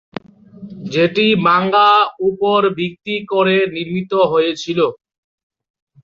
যেটি 0.93 1.25
মাঙ্গা 1.45 1.89
উপর 2.29 2.59
ভিত্তি 2.77 3.15
করে 3.31 3.57
নির্মিত 3.73 4.11
হয়েছিল। 4.31 4.79